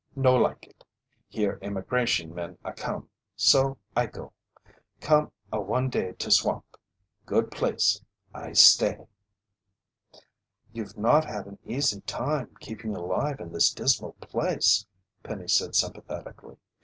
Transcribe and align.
No 0.15 0.35
like 0.35 0.65
it. 0.65 0.83
Hear 1.27 1.59
Immigration 1.61 2.33
men 2.33 2.57
a 2.63 2.73
come, 2.73 3.09
so 3.35 3.77
I 3.95 4.07
go. 4.07 4.33
Come 4.99 5.31
a 5.53 5.61
one 5.61 5.91
day 5.91 6.13
to 6.13 6.31
swamp. 6.31 6.65
Good 7.27 7.51
place; 7.51 8.03
I 8.33 8.53
stay." 8.53 9.05
"You've 10.73 10.97
not 10.97 11.25
had 11.25 11.45
an 11.45 11.59
easy 11.65 12.01
time 12.01 12.55
keeping 12.59 12.95
alive 12.95 13.39
in 13.39 13.51
this 13.53 13.71
dismal 13.71 14.13
place," 14.13 14.87
Penny 15.21 15.47
said 15.47 15.75
sympathetically. 15.75 16.57